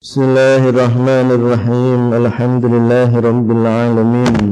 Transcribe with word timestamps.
بسم 0.00 0.32
الله 0.32 0.62
الرحمن 0.72 1.28
الرحيم 1.38 2.00
الحمد 2.20 2.64
لله 2.64 3.10
رب 3.20 3.48
العالمين 3.58 4.44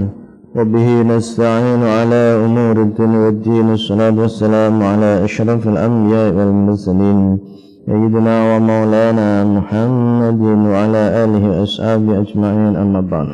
وبه 0.57 0.89
نستعين 1.13 1.83
على 1.97 2.23
أمور 2.45 2.77
الدنيا 2.87 3.21
والدين 3.25 3.69
الصلاة 3.73 4.13
والسلام 4.21 4.77
على 4.83 5.25
أشرف 5.25 5.63
الأنبياء 5.73 6.29
والمرسلين 6.37 7.21
سيدنا 7.89 8.37
ومولانا 8.51 9.29
محمد 9.57 10.41
وعلى 10.69 11.03
آله 11.25 11.43
وأصحابه 11.49 12.13
أجمعين 12.29 12.73
أما 12.77 13.01
بعد 13.01 13.29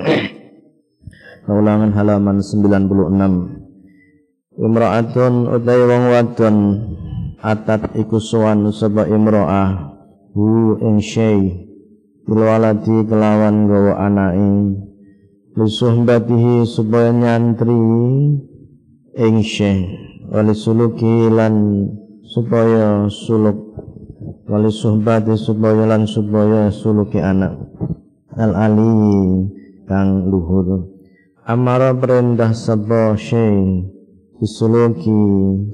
Kaulangan 1.50 1.90
halaman 1.98 2.38
96 2.38 2.94
Imra'atun 4.62 5.50
utai 5.50 5.82
wong 5.82 6.04
أتت 7.42 7.82
إكسوان 7.98 8.70
سبا 8.70 9.02
امرأة 9.10 9.66
هو 10.38 10.78
إن 10.78 11.02
شيء 11.02 11.73
bilwaladi 12.24 13.04
kelawan 13.04 13.68
gawa 13.68 14.00
anake. 14.00 14.80
Lisuhbatihi 15.54 16.66
supaya 16.66 17.14
nyantri 17.14 17.78
ing 19.14 19.34
syekh. 19.44 19.86
Wali 20.32 20.50
suluki 20.56 21.30
lan 21.30 21.86
supaya 22.26 23.06
suluk. 23.06 23.54
Wali 24.50 24.68
suhbati 24.68 25.38
supaya 25.38 25.86
lan 25.86 26.10
supaya 26.10 26.74
suluki 26.74 27.22
anak. 27.22 27.54
Al 28.34 28.52
ali 28.58 28.92
kang 29.86 30.26
luhur. 30.26 30.90
Amara 31.46 31.94
perintah 31.94 32.50
sapa 32.50 33.14
syekh. 33.14 33.94
Bisuluki 34.42 35.22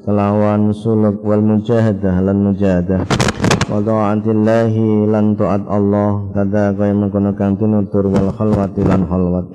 kelawan 0.04 0.76
suluk 0.76 1.24
wal 1.24 1.40
mujahadah 1.40 2.20
lan 2.20 2.44
mujahadah 2.44 3.02
wa 3.70 3.78
ta'atillahi 3.82 5.06
lan 5.06 5.34
ta'at 5.38 5.66
Allah. 5.66 6.30
Kada 6.34 6.74
kaya 6.74 6.94
mengkono 6.94 7.34
kang 7.34 7.54
tinutur 7.58 8.10
wal 8.10 8.30
khalwati 8.34 8.82
lan 8.82 9.06
khalwat. 9.06 9.46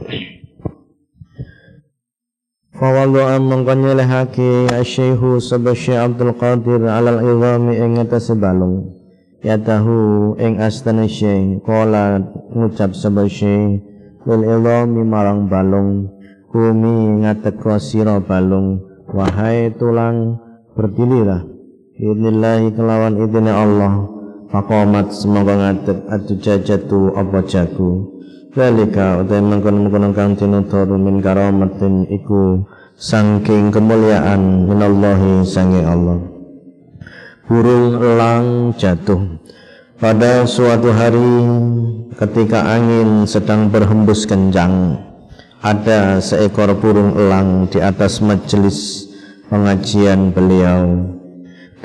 Fawaldu 2.75 3.23
am 3.23 3.47
mengko 3.47 3.71
nyelehake 3.71 4.67
asyaihu 4.67 5.39
sabasy 5.39 5.95
Abdul 5.95 6.35
Qadir 6.35 6.83
alal 6.91 7.23
idhami 7.23 7.79
ing 7.79 7.95
atase 8.03 8.35
balung. 8.35 8.99
Yatahu 9.39 10.35
ing 10.43 10.59
astana 10.59 11.07
syekh 11.07 11.63
kala 11.63 12.19
ngucap 12.51 12.91
sabasy 12.91 13.79
lil 14.27 14.41
idhami 14.43 15.07
marang 15.07 15.47
balung 15.47 16.11
kumi 16.51 17.23
ngateko 17.23 17.79
sira 17.79 18.19
balung. 18.19 18.83
Wahai 19.07 19.71
tulang 19.79 20.43
berdirilah 20.75 21.54
Bismillahi 21.95 22.75
kelawan 22.75 23.15
idine 23.23 23.55
Allah. 23.55 24.03
Fakomat 24.51 25.15
semoga 25.15 25.55
ngadep 25.55 26.03
adu 26.11 26.35
jajatu 26.43 27.15
apa 27.15 27.47
jagu 27.47 28.11
Walika 28.51 29.23
utai 29.23 29.39
mengkono-mengkono 29.39 30.11
kang 30.11 30.35
tinutur 30.35 30.91
min 30.99 31.23
karamatin 31.23 32.03
iku 32.11 32.67
Sangking 32.99 33.71
kemuliaan 33.71 34.67
minallahi 34.67 35.47
sangi 35.47 35.87
Allah. 35.87 36.19
Burung 37.47 37.95
elang 38.03 38.75
jatuh. 38.75 39.39
Pada 39.95 40.43
suatu 40.43 40.91
hari 40.91 41.47
ketika 42.19 42.75
angin 42.75 43.23
sedang 43.23 43.71
berhembus 43.71 44.27
kencang 44.27 44.99
Ada 45.63 46.19
seekor 46.19 46.75
burung 46.75 47.15
elang 47.15 47.71
di 47.71 47.79
atas 47.79 48.19
majelis 48.19 49.07
pengajian 49.47 50.35
beliau 50.35 51.14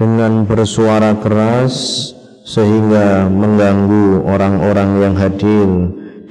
dengan 0.00 0.48
bersuara 0.48 1.12
keras 1.20 2.08
sehingga 2.48 3.28
mengganggu 3.28 4.24
orang-orang 4.24 4.90
yang 5.04 5.14
hadir 5.20 5.68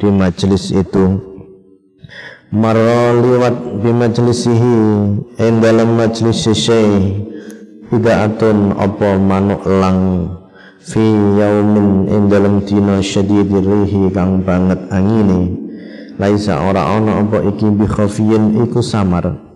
di 0.01 0.09
majelis 0.09 0.73
itu. 0.73 1.21
Marra 2.49 3.13
liwat 3.13 3.85
di 3.85 3.91
majlisihi 3.93 4.77
ing 5.37 5.53
dalam 5.61 6.01
majlis 6.01 6.49
syekh 6.49 7.29
atun 7.93 8.73
apa 8.73 9.21
manuk 9.21 9.61
lang 9.69 10.33
fi 10.81 11.05
yaumin 11.37 12.09
ing 12.09 12.25
dalam 12.25 12.65
dina 12.65 13.05
syadidir 13.05 13.61
rihi 13.61 14.09
kang 14.09 14.41
banget 14.41 14.81
angine. 14.89 15.69
Laisa 16.17 16.57
ora 16.65 16.89
ana 16.97 17.21
apa 17.21 17.45
iki 17.45 17.69
bi 17.69 17.85
khafiyin 17.85 18.65
iku 18.65 18.81
samar 18.81 19.48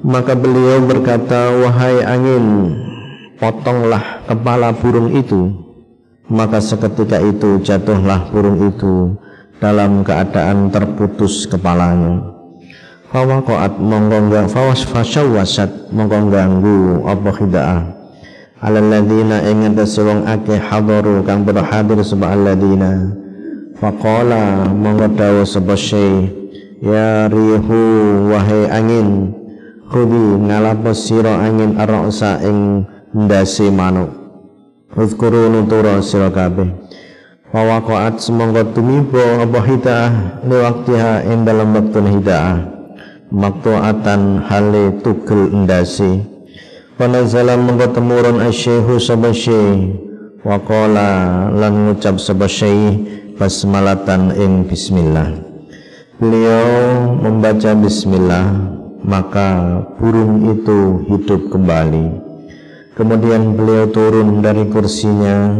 maka 0.00 0.32
beliau 0.32 0.80
berkata, 0.84 1.52
wahai 1.60 2.00
angin, 2.04 2.76
potonglah 3.36 4.24
kepala 4.24 4.72
burung 4.72 5.12
itu. 5.16 5.52
Maka 6.30 6.62
seketika 6.62 7.18
itu 7.18 7.58
jatuhlah 7.60 8.30
burung 8.30 8.70
itu 8.70 9.18
dalam 9.58 10.06
keadaan 10.06 10.70
terputus 10.70 11.44
kepalanya. 11.50 12.22
Fawakoat 13.10 13.82
mongkonggang 13.82 14.46
fawas 14.46 14.86
fasyawasat 14.86 15.90
mongkonggangu 15.90 17.02
apa 17.10 17.30
hidaah. 17.34 17.82
Alalladina 18.62 19.42
ingin 19.42 19.74
wong 19.74 20.30
ake 20.30 20.54
hadaru 20.54 21.26
kang 21.26 21.42
berhadir 21.42 21.98
sebab 22.06 22.30
alladina. 22.30 23.10
Faqala 23.82 24.70
mongko 24.70 25.42
sebasy 25.42 26.30
ya 26.78 27.26
rihu 27.26 27.82
wahai 28.30 28.70
angin 28.70 29.40
Khudi 29.90 30.46
ngalapo 30.46 30.94
sira 30.94 31.42
angin 31.42 31.74
aroksa 31.74 32.38
ing 32.46 32.86
ndase 33.10 33.74
manuk. 33.74 34.14
Uzkuru 34.94 35.50
nutura 35.50 35.98
sira 35.98 36.30
kabeh. 36.30 36.70
Fawaqa'at 37.50 38.22
semangka 38.22 38.70
tumiba 38.70 39.42
apa 39.42 39.58
hidaah 39.66 40.12
li 40.46 40.56
waktiha 40.62 41.26
ing 41.26 41.42
dalam 41.42 41.74
wektu 41.74 42.06
hidaah. 42.06 42.70
Maktuatan 43.34 44.46
hale 44.46 44.94
tugel 45.02 45.50
ndase. 45.66 46.22
Panazala 46.94 47.58
mengko 47.58 47.90
temurun 47.90 48.46
asyaihu 48.46 48.94
sabasy 49.02 49.90
waqala 50.46 51.50
lan 51.50 51.90
ngucap 51.90 52.22
sabasy 52.22 52.94
basmalatan 53.34 54.38
ing 54.38 54.70
bismillah. 54.70 55.34
Beliau 56.22 56.70
membaca 57.18 57.74
bismillah 57.74 58.78
maka 59.04 59.80
burung 59.96 60.56
itu 60.56 61.04
hidup 61.08 61.48
kembali. 61.48 62.20
Kemudian 62.96 63.56
beliau 63.56 63.88
turun 63.88 64.44
dari 64.44 64.68
kursinya, 64.68 65.56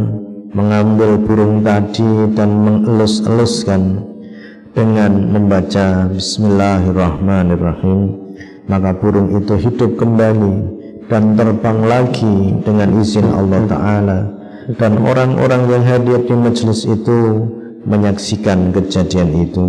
mengambil 0.53 1.17
burung 1.17 1.65
tadi 1.65 2.29
dan 2.37 2.49
mengelus-eluskan 2.61 4.05
dengan 4.77 5.33
membaca 5.33 6.05
Bismillahirrahmanirrahim. 6.13 7.99
Maka 8.69 8.93
burung 8.93 9.41
itu 9.41 9.57
hidup 9.57 9.97
kembali 9.97 10.53
dan 11.09 11.35
terbang 11.35 11.79
lagi 11.81 12.61
dengan 12.61 12.93
izin 13.01 13.25
Allah 13.35 13.61
Ta'ala 13.67 14.19
dan 14.77 15.01
orang-orang 15.01 15.65
yang 15.67 15.83
hadir 15.83 16.23
di 16.23 16.35
majelis 16.37 16.85
itu 16.85 17.49
menyaksikan 17.83 18.71
kejadian 18.71 19.49
itu. 19.49 19.65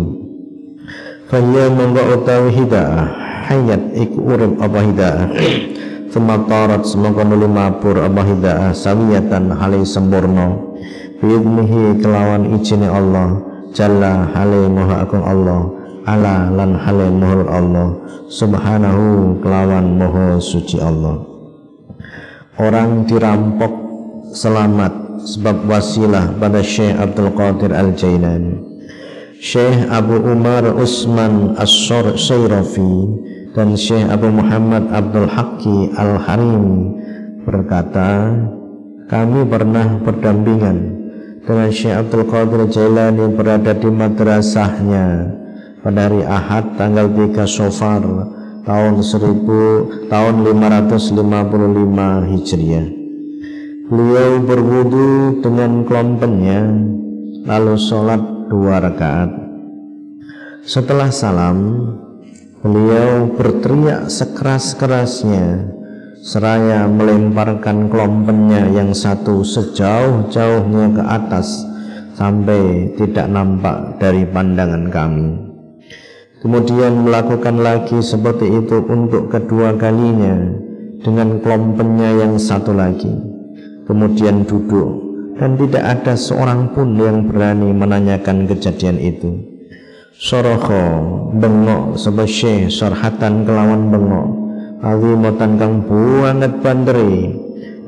Faya 1.27 1.67
monggo 1.73 2.21
utawi 2.21 2.53
hidayah 2.53 3.23
hayat 3.43 3.91
iku 3.99 4.19
urip 4.23 4.53
apa 4.63 4.79
hidaah 4.79 5.23
Sumatarat 6.13 6.85
semoga 6.85 7.25
nuli 7.25 7.49
mabur 7.49 7.97
apa 7.97 8.21
hidaah 8.21 8.69
Sawiyatan 8.69 9.49
hali 9.49 9.81
sempurna. 9.81 10.53
Biidnihi 11.17 12.05
kelawan 12.05 12.53
izini 12.53 12.85
Allah. 12.85 13.41
Jalla 13.73 14.29
hali 14.29 14.69
moha 14.69 15.01
agung 15.01 15.25
Allah. 15.25 15.73
Ala 16.05 16.53
lan 16.53 16.77
hali 16.77 17.09
mohur 17.09 17.49
Allah. 17.49 17.97
Subhanahu 18.29 19.41
kelawan 19.41 19.97
moho 19.97 20.37
suci 20.37 20.77
Allah. 20.77 21.17
Orang 22.61 23.09
dirampok 23.09 23.73
selamat 24.37 25.25
sebab 25.25 25.65
wasilah 25.65 26.37
pada 26.37 26.61
Syekh 26.61 26.93
Abdul 26.93 27.33
Qadir 27.33 27.73
Al-Jailani. 27.73 28.61
Syekh 29.41 29.89
Abu 29.89 30.21
Umar 30.21 30.61
Usman 30.77 31.57
As-Sayrafi 31.57 33.32
dan 33.53 33.77
Syekh 33.77 34.09
Abu 34.09 34.33
Muhammad 34.33 34.89
Abdul 34.89 35.29
Haqi 35.29 35.93
Al-Harim 35.93 36.65
berkata, 37.45 38.33
kami 39.05 39.45
pernah 39.45 40.01
berdampingan 40.01 40.77
dengan 41.45 41.69
Syekh 41.69 41.93
Abdul 42.01 42.25
Qadir 42.25 42.65
Jailani 42.73 43.29
berada 43.37 43.77
di 43.77 43.89
madrasahnya 43.93 45.05
pada 45.85 46.09
hari 46.09 46.25
Ahad 46.25 46.73
tanggal 46.81 47.05
3 47.13 47.45
Sofar 47.45 48.01
tahun 48.65 48.93
1000 49.05 50.09
tahun 50.09 50.35
555 50.49 52.31
Hijriah. 52.33 52.87
Beliau 53.83 54.31
berwudu 54.41 55.43
dengan 55.43 55.83
kelompennya 55.85 56.63
lalu 57.43 57.75
sholat 57.75 58.23
dua 58.47 58.79
rakaat. 58.79 59.29
Setelah 60.63 61.11
salam, 61.11 61.83
beliau 62.63 63.27
berteriak 63.35 64.07
sekeras-kerasnya 64.07 65.67
seraya 66.23 66.87
melemparkan 66.87 67.91
kelompennya 67.91 68.71
yang 68.71 68.95
satu 68.95 69.43
sejauh-jauhnya 69.43 70.95
ke 70.95 71.03
atas 71.03 71.67
sampai 72.15 72.95
tidak 72.95 73.27
nampak 73.27 73.99
dari 73.99 74.23
pandangan 74.23 74.87
kami. 74.87 75.29
Kemudian 76.39 77.03
melakukan 77.03 77.59
lagi 77.59 77.99
seperti 77.99 78.47
itu 78.47 78.79
untuk 78.87 79.27
kedua 79.27 79.75
kalinya 79.75 80.55
dengan 81.03 81.43
kelompennya 81.43 82.15
yang 82.23 82.39
satu 82.39 82.71
lagi. 82.71 83.11
Kemudian 83.83 84.47
duduk 84.47 85.03
dan 85.35 85.59
tidak 85.59 85.83
ada 85.83 86.15
seorang 86.15 86.71
pun 86.71 86.95
yang 86.95 87.27
berani 87.27 87.75
menanyakan 87.75 88.47
kejadian 88.47 89.03
itu. 89.03 89.52
Soroho 90.13 90.85
bengok 91.33 91.97
sebesye 91.97 92.69
sorhatan 92.69 93.49
kelawan 93.49 93.89
bengok. 93.89 94.29
Azimatan 94.85 95.57
kang 95.57 95.73
buanget 95.89 96.61
banderi 96.61 97.33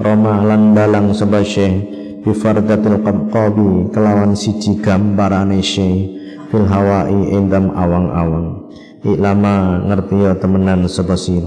Roma 0.01 0.41
lan 0.41 0.73
balang 0.73 1.13
sebesye 1.13 1.85
bifardatil 2.25 3.05
qabqabi 3.05 3.93
kelawan 3.93 4.33
siji 4.33 4.81
gambarane 4.81 5.61
sy 5.61 6.17
fil 6.49 6.65
hawai 6.65 7.13
indam 7.29 7.69
awang-awang. 7.77 8.73
Iklama 9.05 9.85
ngerti 9.85 10.17
ya 10.25 10.33
temenan 10.33 10.89
sebesir 10.89 11.45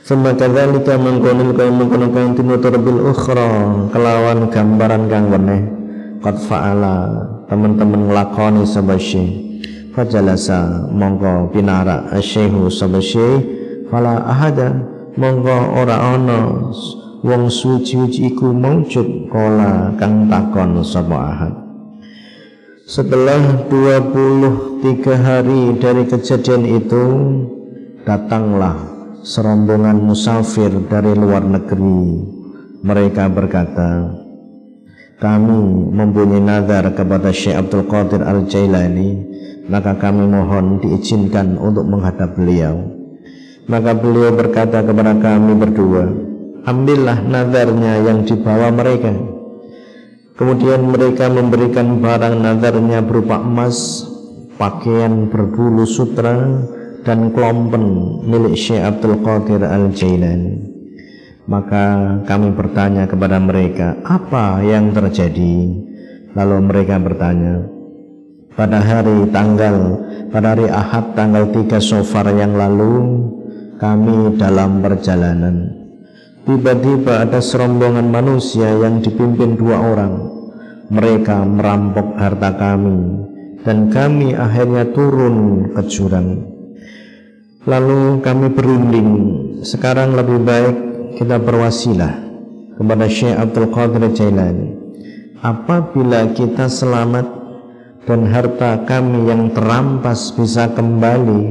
Sama 0.00 0.32
kadzalika 0.32 0.96
mengkonil 0.96 1.52
kaya 1.52 1.68
mengkono 1.68 2.08
kaya 2.08 2.32
tinutur 2.32 2.72
bil 2.80 3.12
ukhra 3.12 3.84
kelawan 3.92 4.48
gambaran 4.48 5.12
kang 5.12 5.28
weneh. 5.28 5.60
Qad 6.24 6.40
fa'ala 6.40 6.96
teman-teman 7.52 8.08
nglakoni 8.08 8.64
sebesye 8.64 9.47
fajalasa 9.92 10.88
mongko 10.92 11.52
pinara 11.52 12.08
asyaihu 12.12 12.68
sabasy 12.72 13.44
fala 13.88 14.24
ahada 14.26 14.74
mongko 15.16 15.56
ora 15.76 15.96
ana 16.16 16.40
wong 17.22 17.50
suci-suci 17.50 18.30
iku 18.34 18.54
maujud 18.54 19.26
kala 19.30 19.94
kang 19.98 20.30
takon 20.30 20.80
sapa 20.86 21.18
ahad. 21.18 21.54
Setelah 22.88 23.68
23 23.68 24.80
hari 25.12 25.76
dari 25.76 26.08
kejadian 26.08 26.64
itu 26.64 27.04
datanglah 28.08 28.80
serombongan 29.20 30.00
musafir 30.00 30.72
dari 30.88 31.12
luar 31.12 31.44
negeri. 31.44 32.32
Mereka 32.80 33.28
berkata 33.28 34.08
kami 35.20 35.92
mempunyai 35.92 36.40
nazar 36.40 36.88
kepada 36.96 37.28
Syekh 37.28 37.60
Abdul 37.60 37.84
Qadir 37.90 38.24
Al-Jailani 38.24 39.27
maka 39.68 39.94
kami 40.00 40.24
mohon 40.24 40.80
diizinkan 40.80 41.60
untuk 41.60 41.84
menghadap 41.84 42.34
beliau. 42.34 42.80
Maka 43.68 43.92
beliau 43.92 44.32
berkata 44.32 44.80
kepada 44.80 45.12
kami 45.20 45.52
berdua 45.52 46.28
ambillah 46.68 47.24
nazarnya 47.24 48.04
yang 48.04 48.28
dibawa 48.28 48.68
mereka. 48.68 49.12
Kemudian 50.36 50.84
mereka 50.92 51.26
memberikan 51.32 51.98
barang 51.98 52.36
nazarnya 52.38 53.00
berupa 53.02 53.40
emas 53.42 54.04
pakaian 54.60 55.32
berbulu 55.32 55.88
sutra 55.88 56.62
dan 57.02 57.32
kelompen 57.34 58.20
milik 58.28 58.54
Syekh 58.54 58.84
Abdul 58.84 59.18
Qadir 59.24 59.64
Al-Jailani. 59.64 60.76
Maka 61.48 62.20
kami 62.28 62.52
bertanya 62.52 63.08
kepada 63.08 63.40
mereka 63.40 63.96
apa 64.04 64.60
yang 64.60 64.92
terjadi? 64.92 65.72
Lalu 66.36 66.56
mereka 66.60 67.00
bertanya 67.00 67.77
pada 68.58 68.82
hari 68.82 69.30
tanggal 69.30 70.02
pada 70.34 70.58
hari 70.58 70.66
Ahad 70.66 71.14
tanggal 71.14 71.46
3 71.54 71.78
Sofar 71.78 72.26
yang 72.34 72.58
lalu 72.58 73.22
kami 73.78 74.34
dalam 74.34 74.82
perjalanan 74.82 75.78
Tiba-tiba 76.48 77.28
ada 77.28 77.44
serombongan 77.44 78.08
manusia 78.08 78.72
yang 78.72 79.04
dipimpin 79.04 79.52
dua 79.60 79.84
orang. 79.84 80.32
Mereka 80.88 81.44
merampok 81.44 82.16
harta 82.16 82.56
kami 82.56 83.20
dan 83.68 83.92
kami 83.92 84.32
akhirnya 84.32 84.88
turun 84.96 85.68
ke 85.76 85.84
jurang. 85.92 86.40
Lalu 87.68 88.24
kami 88.24 88.48
berunding, 88.48 89.10
sekarang 89.60 90.16
lebih 90.16 90.40
baik 90.40 90.76
kita 91.20 91.36
berwasilah 91.36 92.16
kepada 92.80 93.04
Syekh 93.12 93.36
Abdul 93.36 93.68
Qadir 93.68 94.08
Jailani. 94.16 94.72
Apabila 95.44 96.32
kita 96.32 96.72
selamat 96.72 97.28
dan 98.08 98.24
harta 98.24 98.88
kami 98.88 99.28
yang 99.28 99.52
terampas 99.52 100.32
bisa 100.32 100.72
kembali, 100.72 101.44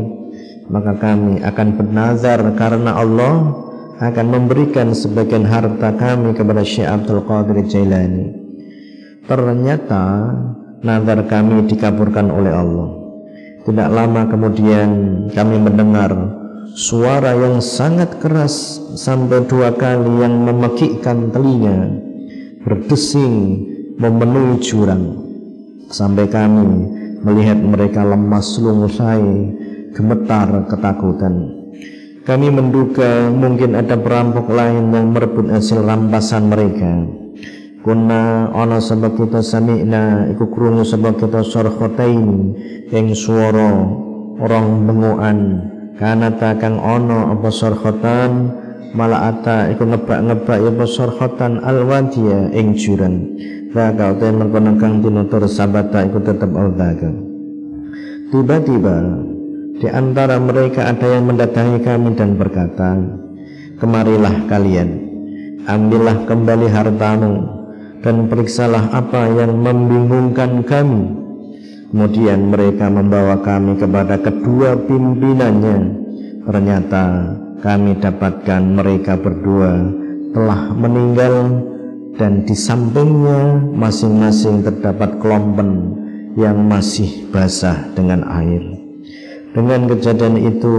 maka 0.73 0.97
kami 0.97 1.37
akan 1.45 1.67
bernazar 1.77 2.41
karena 2.57 2.97
Allah 2.97 3.53
akan 4.01 4.25
memberikan 4.25 4.89
sebagian 4.89 5.45
harta 5.45 5.93
kami 5.93 6.33
kepada 6.33 6.65
Syekh 6.65 6.89
Abdul 6.89 7.21
Qadir 7.29 7.61
Jailani. 7.69 8.33
Ternyata 9.29 10.33
nazar 10.81 11.29
kami 11.29 11.69
dikabulkan 11.69 12.33
oleh 12.33 12.49
Allah. 12.49 12.89
Tidak 13.61 13.89
lama 13.93 14.25
kemudian 14.25 14.89
kami 15.37 15.61
mendengar 15.61 16.09
suara 16.73 17.37
yang 17.37 17.61
sangat 17.61 18.17
keras 18.17 18.81
sampai 18.97 19.45
dua 19.45 19.77
kali 19.77 20.25
yang 20.25 20.41
memekikkan 20.41 21.29
telinga 21.29 22.01
berdesing 22.65 23.61
memenuhi 24.01 24.57
jurang 24.57 25.26
sampai 25.87 26.27
kami 26.27 26.67
melihat 27.23 27.59
mereka 27.59 28.03
lemas 28.03 28.59
lungsai 28.59 29.23
gemetar 29.95 30.67
ketakutan. 30.67 31.57
Kami 32.27 32.47
menduga 32.51 33.31
mungkin 33.31 33.71
ada 33.71 33.95
perampok 33.95 34.51
lain 34.51 34.91
yang 34.91 35.15
merebut 35.15 35.47
hasil 35.47 35.79
rampasan 35.79 36.51
mereka. 36.51 37.07
Kuna 37.87 38.51
ana 38.51 38.83
sebab 38.83 39.15
kita 39.15 39.39
sami'na 39.39 40.27
iku 40.35 40.51
krungu 40.51 40.83
sebab 40.83 41.23
kita 41.23 41.39
sorkhotain 41.39 42.51
yang 42.91 43.15
suara 43.15 43.87
orang 44.43 44.83
benguan 44.83 45.37
karena 45.95 46.35
takang 46.35 46.75
ono 46.83 47.31
apa 47.31 47.47
sorkhotan 47.47 48.51
malaata 48.91 49.71
iku 49.71 49.87
ngebak-ngebak 49.87 50.57
ya 50.67 50.69
apa 50.75 50.85
sorkhotan 50.85 51.63
alwadia 51.63 52.51
ing 52.51 52.75
juran 52.75 53.23
Baka 53.77 54.09
utai 54.09 54.33
mengkono 54.33 54.73
kang 54.81 55.05
tinutur 55.05 55.45
sabata 55.45 56.01
iku 56.01 56.17
tetep 56.25 56.49
al 56.57 56.73
Tiba-tiba 58.33 58.97
di 59.77 59.85
antara 59.93 60.41
mereka 60.41 60.89
ada 60.89 61.05
yang 61.05 61.29
mendatangi 61.29 61.85
kami 61.85 62.17
dan 62.17 62.41
berkata, 62.41 62.97
Kemarilah 63.77 64.49
kalian, 64.49 64.89
ambillah 65.69 66.25
kembali 66.25 66.67
hartamu, 66.73 67.33
dan 68.01 68.25
periksalah 68.25 68.89
apa 68.97 69.29
yang 69.37 69.61
membingungkan 69.61 70.65
kami. 70.65 71.13
Kemudian 71.93 72.49
mereka 72.49 72.89
membawa 72.89 73.37
kami 73.45 73.77
kepada 73.77 74.17
kedua 74.17 74.73
pimpinannya. 74.89 75.77
Ternyata 76.49 77.03
kami 77.61 77.93
dapatkan 78.01 78.61
mereka 78.73 79.21
berdua 79.21 79.85
telah 80.33 80.73
meninggal 80.73 81.61
dan 82.17 82.43
di 82.43 82.57
sampingnya 82.57 83.61
masing-masing 83.77 84.65
terdapat 84.65 85.21
kelompen 85.21 85.93
yang 86.33 86.57
masih 86.65 87.29
basah 87.29 87.77
dengan 87.93 88.25
air. 88.25 88.61
Dengan 89.53 89.89
kejadian 89.89 90.37
itu 90.37 90.75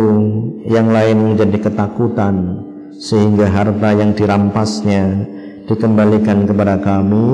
yang 0.66 0.90
lain 0.90 1.34
menjadi 1.34 1.70
ketakutan 1.70 2.62
sehingga 2.98 3.46
harta 3.50 3.90
yang 3.94 4.14
dirampasnya 4.14 5.26
dikembalikan 5.66 6.46
kepada 6.46 6.78
kami 6.78 7.26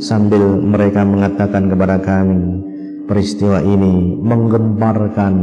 sambil 0.00 0.60
mereka 0.60 1.04
mengatakan 1.04 1.68
kepada 1.72 1.96
kami 2.00 2.62
peristiwa 3.08 3.64
ini 3.64 4.16
menggemparkan 4.20 5.34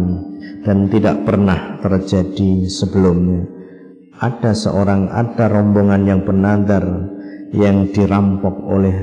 dan 0.61 0.89
tidak 0.89 1.25
pernah 1.25 1.77
terjadi 1.81 2.69
sebelumnya 2.69 3.49
ada 4.21 4.55
seorang 4.55 5.11
ada 5.11 5.51
rombongan 5.51 6.07
yang 6.07 6.21
penandar 6.23 7.14
yang 7.53 7.91
dirampok 7.93 8.55
oleh 8.65 8.97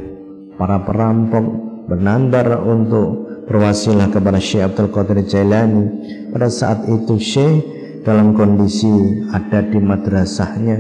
para 0.59 0.83
perampok 0.83 1.45
bernandar 1.87 2.63
untuk 2.63 3.45
berwasilah 3.47 4.09
kepada 4.09 4.39
Syekh 4.39 4.73
Abdul 4.73 4.91
Qadir 4.95 5.19
Jailani. 5.27 5.85
Pada 6.33 6.49
saat 6.49 6.87
itu 6.89 7.19
Syekh 7.19 7.63
dalam 8.07 8.35
kondisi 8.35 9.23
ada 9.31 9.63
di 9.63 9.79
madrasahnya. 9.79 10.79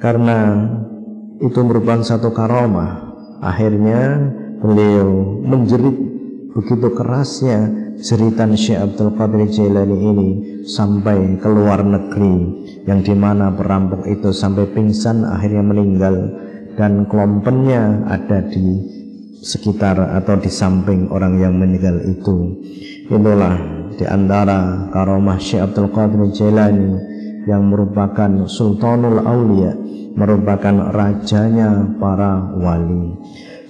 Karena 0.00 0.66
itu 1.42 1.60
merupakan 1.60 2.00
satu 2.00 2.32
karomah. 2.32 3.12
Akhirnya 3.40 4.32
beliau 4.60 5.40
menjerit 5.40 5.96
begitu 6.52 6.88
kerasnya 6.92 7.72
jeritan 8.00 8.56
Syekh 8.56 8.80
Abdul 8.80 9.16
Qadir 9.16 9.48
Jailani 9.48 9.96
ini 9.96 10.30
sampai 10.64 11.40
ke 11.40 11.48
luar 11.48 11.84
negeri 11.84 12.36
yang 12.84 13.00
di 13.00 13.14
mana 13.16 13.52
perampok 13.52 14.08
itu 14.08 14.32
sampai 14.32 14.68
pingsan 14.72 15.24
akhirnya 15.24 15.64
meninggal 15.64 16.14
dan 16.74 17.06
kelompennya 17.06 18.06
ada 18.06 18.44
di 18.46 18.98
sekitar 19.40 19.96
atau 20.20 20.36
di 20.36 20.52
samping 20.52 21.08
orang 21.08 21.40
yang 21.40 21.56
meninggal 21.56 21.96
itu. 22.04 22.60
Itulah 23.08 23.56
di 23.96 24.04
antara 24.06 24.88
karomah 24.92 25.40
Syekh 25.40 25.64
Abdul 25.66 25.90
Qadir 25.90 26.20
Jailani 26.30 26.92
yang 27.48 27.66
merupakan 27.72 28.46
Sultanul 28.46 29.24
Aulia 29.24 29.72
merupakan 30.14 30.92
rajanya 30.92 31.96
para 31.96 32.52
wali. 32.58 33.16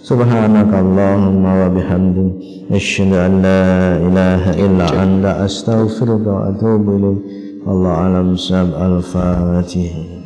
Subhanakallahumma 0.00 1.50
wa 1.66 1.68
bihamdik 1.68 2.40
asyhadu 2.72 3.20
an 3.20 3.32
la 3.44 3.64
ilaha 4.00 4.50
illa 4.56 4.86
anta 4.96 5.44
astaghfiruka 5.44 6.28
wa 6.30 6.42
atubu 6.50 6.90
ilaik. 6.96 7.20
Allah 7.68 7.94
alam 8.08 8.28
sab 8.40 8.72
al-fatihah 8.72 10.19